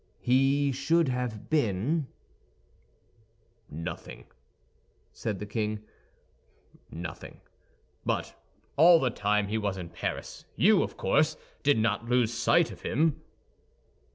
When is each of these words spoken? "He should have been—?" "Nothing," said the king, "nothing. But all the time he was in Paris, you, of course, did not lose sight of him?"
"He 0.23 0.71
should 0.71 1.09
have 1.09 1.47
been—?" 1.47 2.07
"Nothing," 3.69 4.25
said 5.13 5.37
the 5.37 5.45
king, 5.45 5.83
"nothing. 6.89 7.39
But 8.03 8.33
all 8.77 8.99
the 8.99 9.11
time 9.11 9.45
he 9.47 9.59
was 9.59 9.77
in 9.77 9.89
Paris, 9.89 10.45
you, 10.55 10.81
of 10.81 10.97
course, 10.97 11.37
did 11.61 11.77
not 11.77 12.09
lose 12.09 12.33
sight 12.33 12.71
of 12.71 12.81
him?" 12.81 13.21